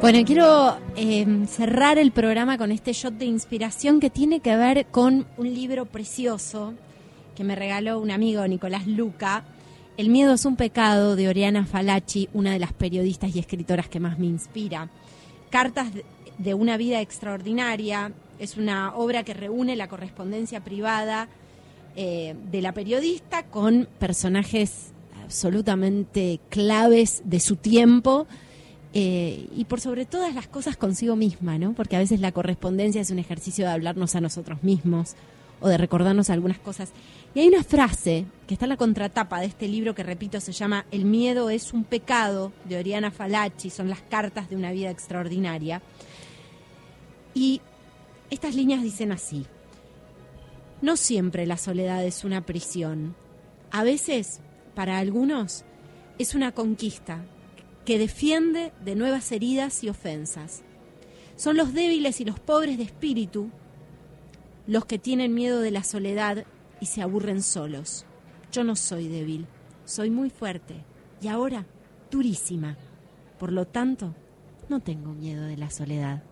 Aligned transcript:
Bueno, 0.00 0.26
quiero 0.26 0.78
em, 0.96 1.46
cerrar 1.46 1.98
el 1.98 2.10
programa 2.10 2.56
con 2.56 2.72
este 2.72 2.94
shot 2.94 3.14
de 3.14 3.26
inspiración 3.26 4.00
que 4.00 4.08
tiene 4.08 4.40
que 4.40 4.56
ver 4.56 4.86
con 4.86 5.26
un 5.36 5.54
libro 5.54 5.84
precioso 5.84 6.72
que 7.36 7.44
me 7.44 7.54
regaló 7.54 8.00
un 8.00 8.10
amigo, 8.10 8.46
Nicolás 8.48 8.86
Luca. 8.86 9.44
El 9.96 10.08
miedo 10.08 10.34
es 10.34 10.44
un 10.44 10.56
pecado 10.56 11.16
de 11.16 11.28
Oriana 11.28 11.66
Falachi, 11.66 12.28
una 12.32 12.52
de 12.52 12.58
las 12.58 12.72
periodistas 12.72 13.34
y 13.34 13.38
escritoras 13.38 13.88
que 13.88 14.00
más 14.00 14.18
me 14.18 14.26
inspira. 14.26 14.88
Cartas 15.50 15.88
de 16.38 16.54
una 16.54 16.76
vida 16.76 17.00
extraordinaria 17.00 18.12
es 18.38 18.56
una 18.56 18.94
obra 18.94 19.24
que 19.24 19.34
reúne 19.34 19.76
la 19.76 19.88
correspondencia 19.88 20.64
privada 20.64 21.28
eh, 21.96 22.34
de 22.50 22.62
la 22.62 22.72
periodista 22.72 23.42
con 23.42 23.88
personajes 23.98 24.92
absolutamente 25.22 26.40
claves 26.48 27.22
de 27.24 27.40
su 27.40 27.56
tiempo 27.56 28.26
eh, 28.94 29.48
y 29.54 29.64
por 29.66 29.80
sobre 29.80 30.06
todas 30.06 30.34
las 30.34 30.48
cosas 30.48 30.76
consigo 30.76 31.14
misma, 31.14 31.58
¿no? 31.58 31.74
Porque 31.74 31.96
a 31.96 32.00
veces 32.00 32.20
la 32.20 32.32
correspondencia 32.32 33.00
es 33.00 33.10
un 33.10 33.18
ejercicio 33.18 33.66
de 33.66 33.72
hablarnos 33.72 34.14
a 34.14 34.20
nosotros 34.20 34.62
mismos 34.62 35.14
o 35.60 35.68
de 35.68 35.78
recordarnos 35.78 36.30
algunas 36.30 36.58
cosas. 36.58 36.92
Y 37.34 37.40
hay 37.40 37.48
una 37.48 37.62
frase 37.62 38.24
que 38.46 38.54
está 38.54 38.66
en 38.66 38.70
la 38.70 38.76
contratapa 38.76 39.40
de 39.40 39.46
este 39.46 39.68
libro 39.68 39.94
que, 39.94 40.02
repito, 40.02 40.40
se 40.40 40.52
llama 40.52 40.86
El 40.90 41.04
miedo 41.04 41.50
es 41.50 41.72
un 41.72 41.84
pecado, 41.84 42.52
de 42.64 42.78
Oriana 42.78 43.10
Falachi, 43.10 43.70
son 43.70 43.88
las 43.88 44.00
cartas 44.00 44.50
de 44.50 44.56
una 44.56 44.72
vida 44.72 44.90
extraordinaria. 44.90 45.82
Y 47.34 47.60
estas 48.30 48.54
líneas 48.54 48.82
dicen 48.82 49.12
así, 49.12 49.46
no 50.82 50.96
siempre 50.96 51.46
la 51.46 51.58
soledad 51.58 52.04
es 52.04 52.24
una 52.24 52.46
prisión, 52.46 53.14
a 53.70 53.84
veces, 53.84 54.40
para 54.74 54.98
algunos, 54.98 55.64
es 56.18 56.34
una 56.34 56.52
conquista 56.52 57.24
que 57.84 57.98
defiende 57.98 58.72
de 58.84 58.96
nuevas 58.96 59.30
heridas 59.30 59.84
y 59.84 59.88
ofensas. 59.88 60.62
Son 61.36 61.56
los 61.56 61.72
débiles 61.72 62.20
y 62.20 62.24
los 62.24 62.40
pobres 62.40 62.78
de 62.78 62.84
espíritu 62.84 63.50
los 64.70 64.84
que 64.84 65.00
tienen 65.00 65.34
miedo 65.34 65.58
de 65.58 65.72
la 65.72 65.82
soledad 65.82 66.44
y 66.80 66.86
se 66.86 67.02
aburren 67.02 67.42
solos. 67.42 68.06
Yo 68.52 68.62
no 68.62 68.76
soy 68.76 69.08
débil, 69.08 69.48
soy 69.84 70.10
muy 70.10 70.30
fuerte 70.30 70.84
y 71.20 71.26
ahora 71.26 71.66
durísima. 72.08 72.76
Por 73.36 73.50
lo 73.50 73.66
tanto, 73.66 74.14
no 74.68 74.78
tengo 74.78 75.12
miedo 75.12 75.42
de 75.42 75.56
la 75.56 75.70
soledad. 75.70 76.22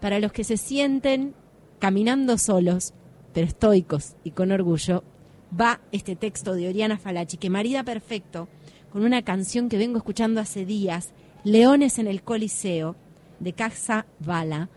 Para 0.00 0.20
los 0.20 0.30
que 0.30 0.44
se 0.44 0.56
sienten 0.56 1.34
caminando 1.80 2.38
solos, 2.38 2.94
pero 3.34 3.48
estoicos 3.48 4.14
y 4.22 4.30
con 4.30 4.52
orgullo, 4.52 5.02
va 5.50 5.80
este 5.90 6.14
texto 6.14 6.54
de 6.54 6.68
Oriana 6.68 6.96
Falachi, 6.96 7.38
que 7.38 7.50
marida 7.50 7.82
perfecto 7.82 8.46
con 8.92 9.02
una 9.02 9.22
canción 9.22 9.68
que 9.68 9.78
vengo 9.78 9.98
escuchando 9.98 10.40
hace 10.40 10.64
días, 10.64 11.12
Leones 11.42 11.98
en 11.98 12.06
el 12.06 12.22
Coliseo, 12.22 12.94
de 13.40 13.52
Casa 13.52 14.06
Bala, 14.20 14.70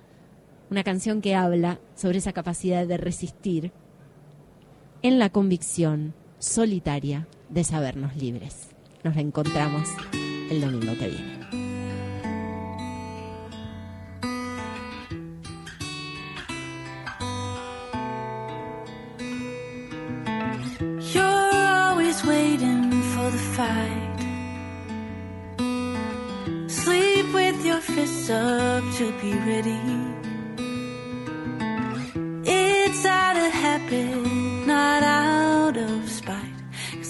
una 0.70 0.84
canción 0.84 1.22
que 1.22 1.36
habla 1.36 1.80
sobre 1.96 2.20
esa 2.20 2.34
capacidad 2.34 2.86
de 2.86 2.98
resistir 2.98 3.72
en 5.02 5.20
la 5.20 5.30
convicción 5.30 6.14
solitaria 6.38 7.28
de 7.50 7.64
sabernos 7.64 8.16
libres. 8.16 8.70
Nos 9.04 9.16
reencontramos 9.16 9.90
el 10.52 10.62
domingo 10.62 10.94
que 10.98 11.08
viene. 11.08 11.40
fists 27.82 28.30
up 28.30 28.84
to 28.98 29.12
be 29.22 29.34
ready. 29.34 30.29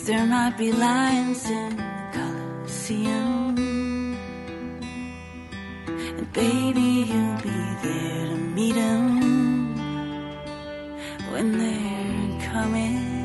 There 0.10 0.26
might 0.26 0.58
be 0.58 0.72
lions 0.72 1.46
in 1.46 1.76
the 1.76 1.84
Colosseum. 2.14 3.56
And 6.18 6.34
baby, 6.34 6.90
you'll 7.12 7.42
be 7.44 7.60
there 7.84 8.26
to 8.32 8.38
meet 8.56 8.74
them 8.74 9.78
when 11.32 11.48
they're 11.60 12.50
coming. 12.50 13.19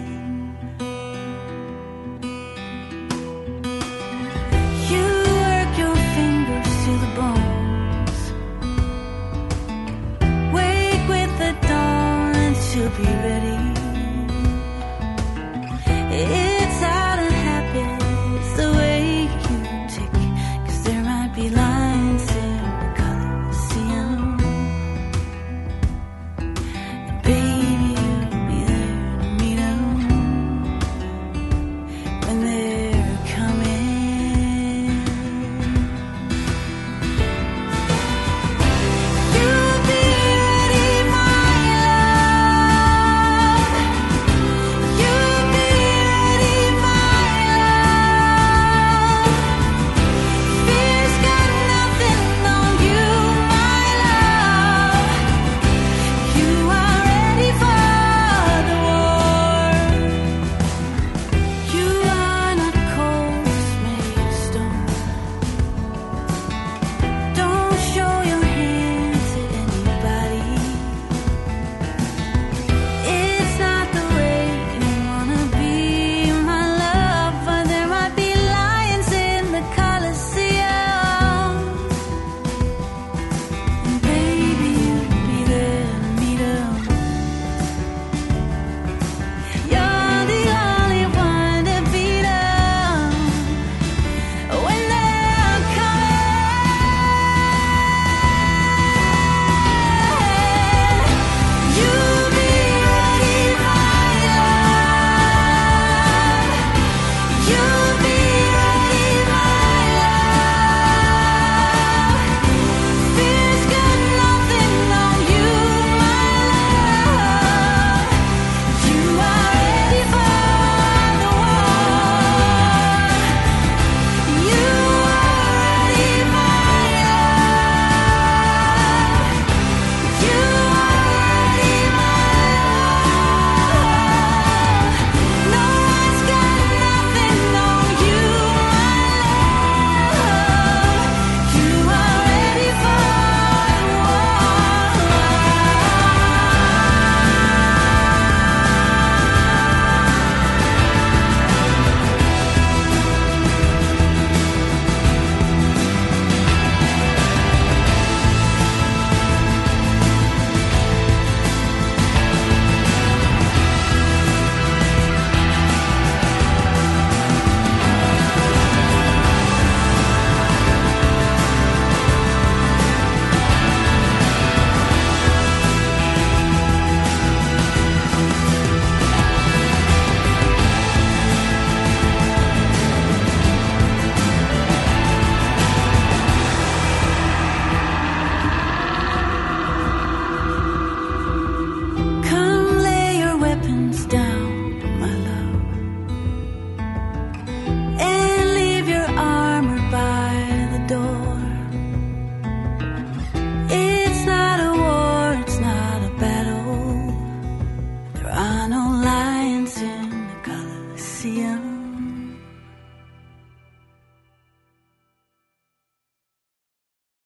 It's 16.37 17.04